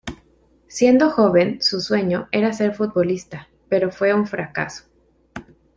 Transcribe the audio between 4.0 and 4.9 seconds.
un fracaso.